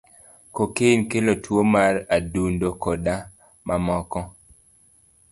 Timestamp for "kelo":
1.09-1.33